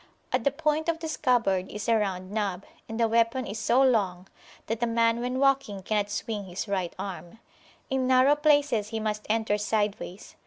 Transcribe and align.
At 0.33 0.43
the 0.45 0.49
point 0.49 0.89
of 0.89 0.97
the 0.97 1.07
scabbard 1.07 1.69
is 1.71 1.87
a 1.87 1.95
round 1.95 2.31
knob, 2.31 2.65
and 2.89 2.99
the 2.99 3.07
weapon 3.07 3.45
is 3.45 3.59
so 3.59 3.83
long, 3.83 4.27
that 4.65 4.81
a 4.81 4.87
man 4.87 5.19
when 5.19 5.37
walking 5.37 5.83
cannot 5.83 6.09
swing 6.09 6.45
his 6.45 6.67
right 6.67 6.89
[p.107] 6.97 7.05
arm. 7.27 7.39
In 7.91 8.07
narrow 8.07 8.35
places 8.35 8.87
he 8.87 8.99
must 8.99 9.27
enter 9.29 9.59
sideways. 9.59 10.35